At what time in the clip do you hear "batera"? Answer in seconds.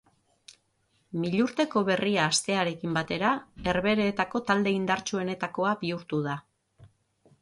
2.99-3.35